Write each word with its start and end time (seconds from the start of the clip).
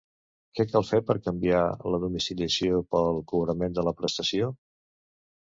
Què 0.59 0.63
cal 0.69 0.85
fer 0.87 0.99
per 1.09 1.15
canviar 1.27 1.59
la 1.97 1.99
domiciliació 2.07 2.81
pel 2.95 3.21
cobrament 3.35 3.79
de 3.79 3.87
la 3.91 3.95
prestació? 4.01 4.51